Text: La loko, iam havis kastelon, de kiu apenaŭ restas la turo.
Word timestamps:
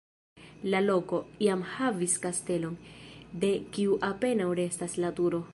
La 0.73 0.79
loko, 0.85 1.19
iam 1.47 1.61
havis 1.75 2.17
kastelon, 2.25 2.75
de 3.45 3.55
kiu 3.77 4.03
apenaŭ 4.13 4.53
restas 4.65 5.03
la 5.07 5.17
turo. 5.21 5.49